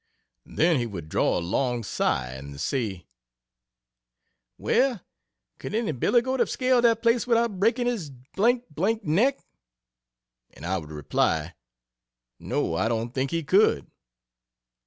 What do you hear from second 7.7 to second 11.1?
his neck?" And I would